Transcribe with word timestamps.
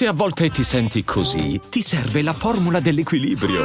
Se 0.00 0.06
a 0.06 0.14
volte 0.14 0.48
ti 0.48 0.64
senti 0.64 1.04
così, 1.04 1.60
ti 1.68 1.82
serve 1.82 2.22
la 2.22 2.32
formula 2.32 2.80
dell'equilibrio. 2.80 3.64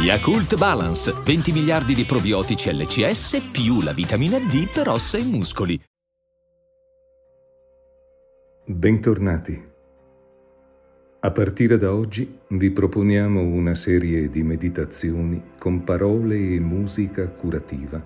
Yakult 0.00 0.56
Balance, 0.56 1.12
20 1.24 1.50
miliardi 1.50 1.92
di 1.92 2.04
probiotici 2.04 2.72
LCS 2.72 3.48
più 3.50 3.80
la 3.80 3.92
vitamina 3.92 4.38
D 4.38 4.70
per 4.72 4.90
ossa 4.90 5.18
e 5.18 5.24
muscoli. 5.24 5.82
Bentornati. 8.64 9.60
A 11.18 11.30
partire 11.32 11.76
da 11.76 11.92
oggi 11.92 12.38
vi 12.50 12.70
proponiamo 12.70 13.40
una 13.40 13.74
serie 13.74 14.30
di 14.30 14.44
meditazioni 14.44 15.42
con 15.58 15.82
parole 15.82 16.36
e 16.36 16.60
musica 16.60 17.26
curativa 17.26 18.00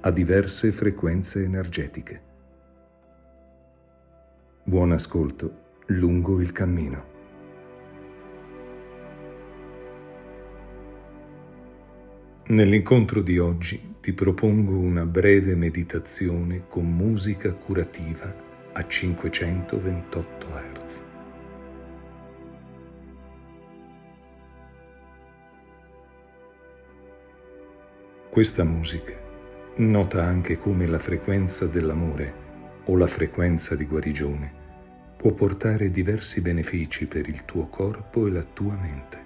a 0.00 0.10
diverse 0.10 0.72
frequenze 0.72 1.42
energetiche. 1.42 2.22
Buon 4.64 4.92
ascolto 4.92 5.63
lungo 5.86 6.40
il 6.40 6.52
cammino. 6.52 7.12
Nell'incontro 12.46 13.20
di 13.20 13.38
oggi 13.38 13.96
ti 14.00 14.12
propongo 14.12 14.78
una 14.78 15.04
breve 15.04 15.54
meditazione 15.54 16.64
con 16.68 16.86
musica 16.86 17.52
curativa 17.52 18.34
a 18.72 18.86
528 18.86 20.46
Hz. 20.46 21.02
Questa 28.30 28.64
musica, 28.64 29.14
nota 29.76 30.24
anche 30.24 30.58
come 30.58 30.86
la 30.86 30.98
frequenza 30.98 31.66
dell'amore 31.66 32.42
o 32.86 32.96
la 32.96 33.06
frequenza 33.06 33.74
di 33.74 33.86
guarigione, 33.86 34.63
può 35.16 35.32
portare 35.32 35.90
diversi 35.90 36.40
benefici 36.40 37.06
per 37.06 37.28
il 37.28 37.44
tuo 37.44 37.68
corpo 37.68 38.26
e 38.26 38.30
la 38.30 38.42
tua 38.42 38.74
mente. 38.74 39.22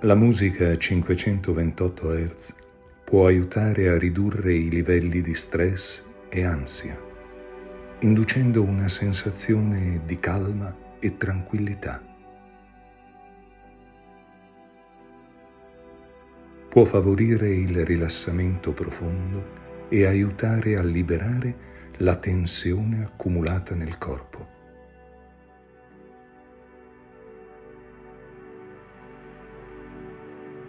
La 0.00 0.14
musica 0.16 0.68
a 0.68 0.76
528 0.76 2.08
Hz 2.08 2.54
può 3.04 3.26
aiutare 3.26 3.88
a 3.88 3.96
ridurre 3.98 4.52
i 4.52 4.68
livelli 4.68 5.20
di 5.20 5.34
stress 5.34 6.04
e 6.28 6.44
ansia, 6.44 6.98
inducendo 8.00 8.62
una 8.62 8.88
sensazione 8.88 10.00
di 10.04 10.18
calma 10.18 10.74
e 10.98 11.16
tranquillità. 11.16 12.02
Può 16.68 16.84
favorire 16.84 17.50
il 17.50 17.84
rilassamento 17.84 18.72
profondo 18.72 19.60
e 19.92 20.06
aiutare 20.06 20.78
a 20.78 20.82
liberare 20.82 21.54
la 21.98 22.16
tensione 22.16 23.04
accumulata 23.04 23.74
nel 23.74 23.98
corpo. 23.98 24.48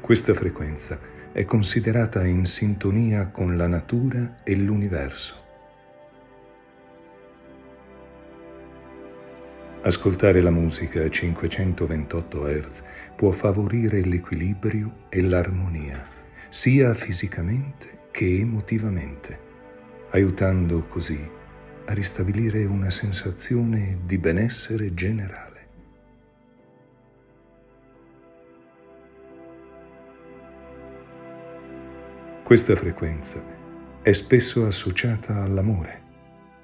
Questa 0.02 0.34
frequenza 0.34 1.00
è 1.32 1.46
considerata 1.46 2.26
in 2.26 2.46
sintonia 2.46 3.30
con 3.30 3.56
la 3.56 3.68
natura 3.68 4.44
e 4.44 4.58
l'universo. 4.58 5.42
Ascoltare 9.84 10.42
la 10.42 10.52
musica 10.52 11.02
a 11.02 11.10
528 11.10 12.46
Hz 12.46 12.84
può 13.16 13.32
favorire 13.32 14.02
l'equilibrio 14.02 15.06
e 15.08 15.22
l'armonia, 15.22 16.06
sia 16.50 16.94
fisicamente 16.94 18.03
che 18.14 18.42
emotivamente, 18.42 19.40
aiutando 20.12 20.84
così 20.84 21.20
a 21.86 21.94
ristabilire 21.94 22.64
una 22.66 22.92
sensazione 22.92 24.02
di 24.06 24.20
benessere 24.20 24.94
generale. 24.94 25.68
Questa 32.44 32.76
frequenza 32.76 33.44
è 34.04 34.12
spesso 34.12 34.68
associata 34.68 35.42
all'amore, 35.42 36.02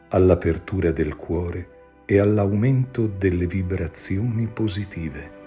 all'apertura 0.10 0.92
del 0.92 1.16
cuore 1.16 2.04
e 2.06 2.20
all'aumento 2.20 3.08
delle 3.08 3.48
vibrazioni 3.48 4.46
positive. 4.46 5.39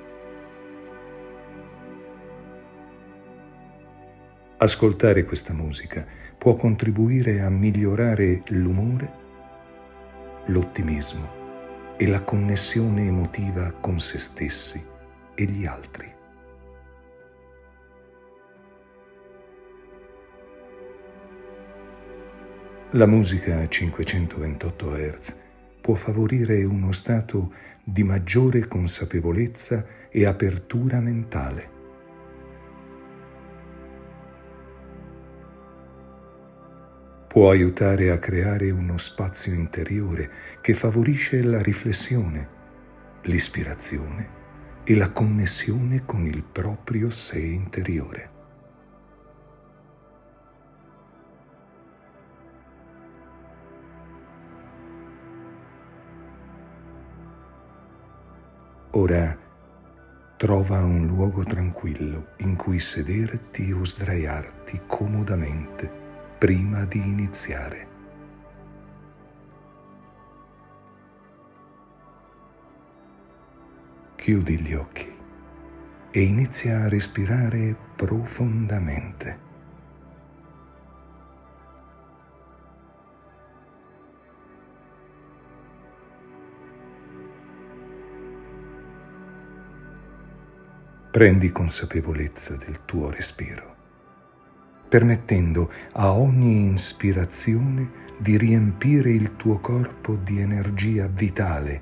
Ascoltare 4.63 5.25
questa 5.25 5.53
musica 5.53 6.07
può 6.39 6.55
contribuire 6.55 7.41
a 7.41 7.51
migliorare 7.51 8.45
l'umore, 8.51 9.11
l'ottimismo 10.47 11.97
e 11.97 12.07
la 12.07 12.23
connessione 12.23 13.05
emotiva 13.09 13.73
con 13.73 13.99
se 13.99 14.21
stessi 14.21 14.81
e 15.35 15.45
gli 15.47 15.67
altri. 15.67 16.09
La 22.93 23.07
musica 23.07 23.59
a 23.59 23.69
528 23.69 24.91
Hz 24.97 25.37
può 25.81 25.97
favorire 25.97 26.63
uno 26.63 26.93
stato 26.93 27.53
di 27.83 28.05
maggiore 28.05 28.69
consapevolezza 28.69 29.85
e 30.09 30.25
apertura 30.25 31.01
mentale 31.01 31.81
può 37.33 37.49
aiutare 37.49 38.11
a 38.11 38.19
creare 38.19 38.71
uno 38.71 38.99
spazio 38.99 39.55
interiore 39.55 40.31
che 40.61 40.75
favorisce 40.75 41.43
la 41.43 41.63
riflessione, 41.63 42.47
l'ispirazione 43.23 44.29
e 44.85 44.95
la 44.95 45.11
connessione 45.13 46.05
con 46.05 46.27
il 46.27 46.43
proprio 46.43 47.09
sé 47.09 47.39
interiore. 47.39 48.31
Ora 58.91 59.39
trova 60.37 60.85
un 60.85 61.07
luogo 61.07 61.45
tranquillo 61.45 62.35
in 62.41 62.57
cui 62.57 62.79
sederti 62.79 63.73
o 63.73 63.83
sdraiarti 63.83 64.83
comodamente 64.87 66.02
prima 66.43 66.85
di 66.87 66.99
iniziare. 66.99 67.87
Chiudi 74.17 74.59
gli 74.59 74.75
occhi 74.75 75.09
e 76.11 76.21
inizia 76.21 76.81
a 76.81 76.89
respirare 76.89 77.77
profondamente. 77.95 79.39
Prendi 91.13 91.53
consapevolezza 91.53 92.57
del 92.57 92.85
tuo 92.85 93.11
respiro 93.11 93.72
permettendo 94.93 95.73
a 95.93 96.13
ogni 96.13 96.71
ispirazione 96.71 98.11
di 98.19 98.37
riempire 98.37 99.11
il 99.11 99.37
tuo 99.37 99.59
corpo 99.59 100.17
di 100.17 100.39
energia 100.39 101.07
vitale 101.07 101.81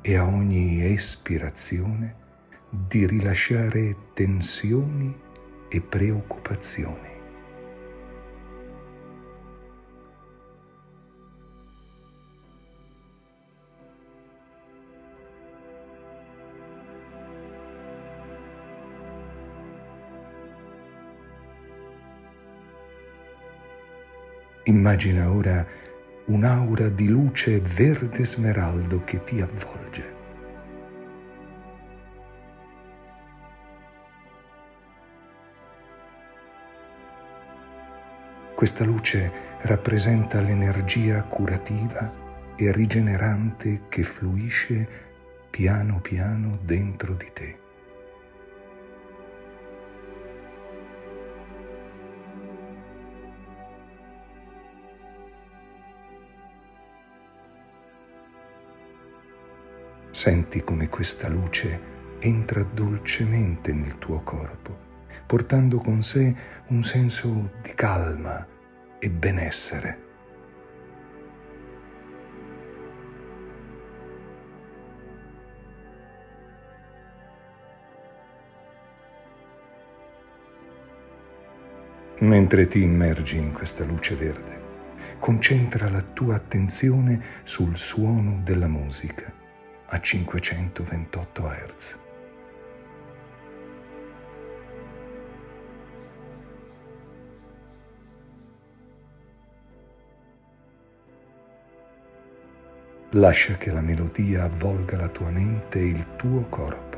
e 0.00 0.16
a 0.16 0.24
ogni 0.24 0.84
espirazione 0.84 2.16
di 2.68 3.06
rilasciare 3.06 3.94
tensioni 4.14 5.16
e 5.68 5.80
preoccupazioni. 5.80 7.19
Immagina 24.80 25.30
ora 25.30 25.66
un'aura 26.28 26.88
di 26.88 27.06
luce 27.06 27.60
verde 27.60 28.24
smeraldo 28.24 29.04
che 29.04 29.22
ti 29.24 29.38
avvolge. 29.42 30.14
Questa 38.54 38.82
luce 38.84 39.30
rappresenta 39.64 40.40
l'energia 40.40 41.24
curativa 41.24 42.10
e 42.56 42.72
rigenerante 42.72 43.82
che 43.90 44.02
fluisce 44.02 44.88
piano 45.50 46.00
piano 46.00 46.58
dentro 46.62 47.12
di 47.12 47.30
te. 47.34 47.69
Senti 60.10 60.64
come 60.64 60.88
questa 60.88 61.28
luce 61.28 61.80
entra 62.18 62.64
dolcemente 62.64 63.72
nel 63.72 63.96
tuo 63.98 64.20
corpo, 64.22 64.76
portando 65.24 65.78
con 65.78 66.02
sé 66.02 66.34
un 66.66 66.82
senso 66.82 67.52
di 67.62 67.72
calma 67.74 68.44
e 68.98 69.08
benessere. 69.08 70.08
Mentre 82.18 82.66
ti 82.66 82.82
immergi 82.82 83.38
in 83.38 83.52
questa 83.52 83.84
luce 83.84 84.16
verde, 84.16 84.60
concentra 85.20 85.88
la 85.88 86.02
tua 86.02 86.34
attenzione 86.34 87.22
sul 87.44 87.76
suono 87.76 88.40
della 88.42 88.68
musica 88.68 89.39
a 89.92 90.00
528 90.00 91.48
Hz. 91.48 91.98
Lascia 103.14 103.56
che 103.56 103.72
la 103.72 103.80
melodia 103.80 104.44
avvolga 104.44 104.96
la 104.96 105.08
tua 105.08 105.30
mente 105.30 105.80
e 105.80 105.86
il 105.86 106.14
tuo 106.14 106.46
corpo. 106.48 106.89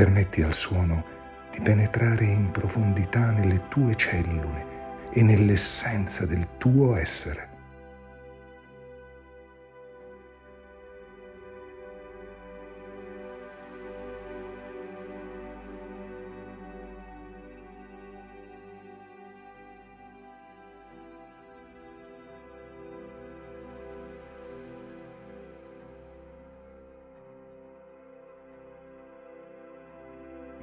Permetti 0.00 0.40
al 0.40 0.54
suono 0.54 1.04
di 1.50 1.60
penetrare 1.60 2.24
in 2.24 2.50
profondità 2.50 3.32
nelle 3.32 3.68
tue 3.68 3.94
cellule 3.96 4.64
e 5.12 5.20
nell'essenza 5.20 6.24
del 6.24 6.56
tuo 6.56 6.96
essere. 6.96 7.49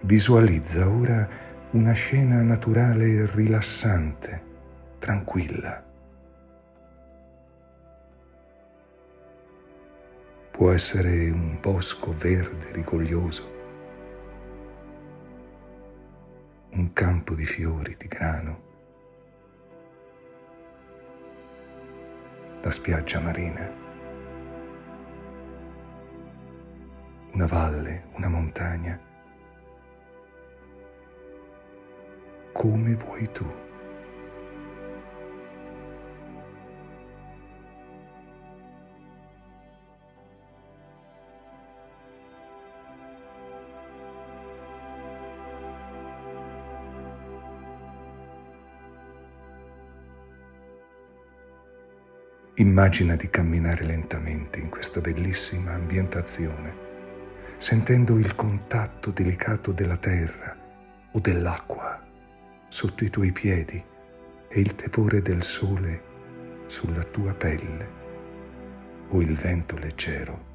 Visualizza 0.07 0.87
ora 0.87 1.27
una 1.71 1.91
scena 1.91 2.41
naturale 2.41 3.25
rilassante, 3.25 4.41
tranquilla. 4.99 5.83
Può 10.49 10.71
essere 10.71 11.29
un 11.29 11.57
bosco 11.59 12.13
verde 12.17 12.71
rigoglioso, 12.71 13.51
un 16.69 16.93
campo 16.93 17.35
di 17.35 17.43
fiori, 17.43 17.93
di 17.97 18.07
grano, 18.07 18.61
la 22.61 22.71
spiaggia 22.71 23.19
marina, 23.19 23.69
una 27.33 27.45
valle, 27.45 28.05
una 28.13 28.29
montagna 28.29 29.06
come 32.57 32.95
vuoi 32.95 33.29
tu. 33.31 33.45
Immagina 52.55 53.15
di 53.15 53.29
camminare 53.29 53.83
lentamente 53.83 54.59
in 54.59 54.69
questa 54.69 54.99
bellissima 54.99 55.73
ambientazione, 55.73 56.73
sentendo 57.57 58.17
il 58.17 58.33
contatto 58.33 59.11
delicato 59.11 59.71
della 59.71 59.97
terra 59.97 60.57
o 61.11 61.19
dell'acqua 61.19 61.96
sotto 62.69 63.03
i 63.03 63.09
tuoi 63.09 63.31
piedi 63.31 63.83
e 64.49 64.59
il 64.59 64.75
tepore 64.75 65.21
del 65.21 65.43
sole 65.43 66.03
sulla 66.67 67.03
tua 67.03 67.33
pelle 67.33 67.89
o 69.09 69.21
il 69.21 69.35
vento 69.35 69.77
leggero. 69.77 70.46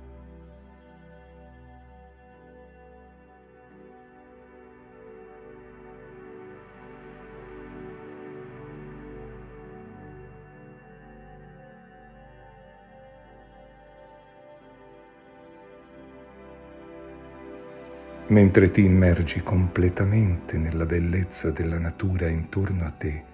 Mentre 18.33 18.71
ti 18.71 18.83
immergi 18.83 19.43
completamente 19.43 20.57
nella 20.57 20.87
bellezza 20.87 21.51
della 21.51 21.79
natura 21.79 22.29
intorno 22.29 22.87
a 22.87 22.91
te, 22.91 23.25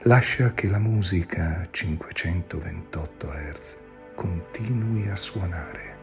lascia 0.00 0.52
che 0.52 0.68
la 0.68 0.78
musica 0.78 1.60
a 1.62 1.68
528 1.70 3.26
Hz 3.26 3.78
continui 4.14 5.08
a 5.08 5.16
suonare, 5.16 5.96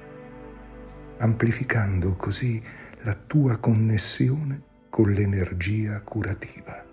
amplificando 1.19 2.15
così 2.15 2.59
la 3.03 3.13
tua 3.13 3.57
connessione 3.57 4.61
con 4.89 5.11
l'energia 5.11 6.01
curativa. 6.01 6.86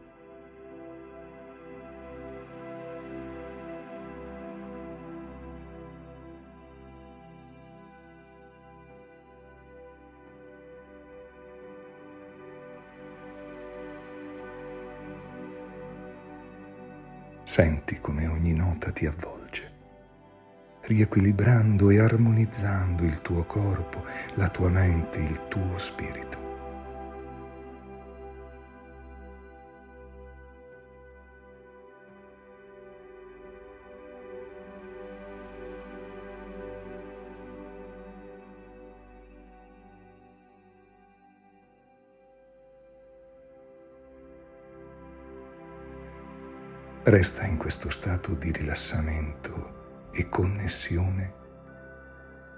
Senti 17.54 18.00
come 18.00 18.26
ogni 18.26 18.52
nota 18.52 18.90
ti 18.90 19.06
avvolge, 19.06 19.70
riequilibrando 20.86 21.88
e 21.90 22.00
armonizzando 22.00 23.04
il 23.04 23.22
tuo 23.22 23.44
corpo, 23.44 24.04
la 24.34 24.48
tua 24.48 24.68
mente, 24.68 25.20
il 25.20 25.46
tuo 25.46 25.78
spirito. 25.78 26.53
Resta 47.06 47.44
in 47.44 47.58
questo 47.58 47.90
stato 47.90 48.32
di 48.32 48.50
rilassamento 48.50 50.08
e 50.10 50.26
connessione 50.30 51.34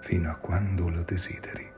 fino 0.03 0.31
a 0.31 0.37
quando 0.37 0.89
lo 0.89 1.03
desideri. 1.03 1.76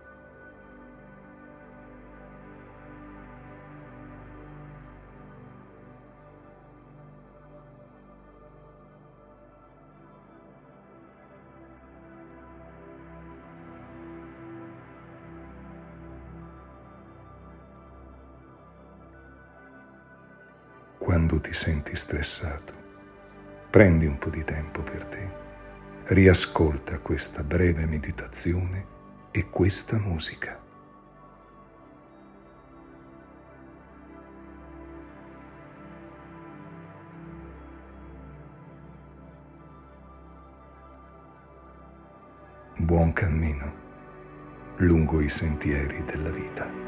Quando 21.08 21.40
ti 21.40 21.54
senti 21.54 21.96
stressato. 21.96 22.74
Prendi 23.70 24.04
un 24.04 24.18
po' 24.18 24.28
di 24.28 24.44
tempo 24.44 24.82
per 24.82 25.06
te. 25.06 25.30
Riascolta 26.04 26.98
questa 26.98 27.42
breve 27.42 27.86
meditazione 27.86 28.84
e 29.30 29.48
questa 29.48 29.96
musica. 29.96 30.60
buon 42.80 43.12
cammino 43.12 43.72
lungo 44.76 45.20
i 45.20 45.28
sentieri 45.28 46.04
della 46.04 46.30
vita. 46.30 46.87